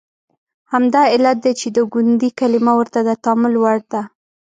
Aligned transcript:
همدا 0.71 1.01
علت 1.13 1.37
دی 1.45 1.51
چې 1.59 1.67
د 1.77 1.79
ګوندي 1.93 2.29
کلمه 2.39 2.73
ورته 2.79 2.99
د 3.07 3.09
تامل 3.23 3.53
وړ 3.63 3.77
ده. 3.91 4.01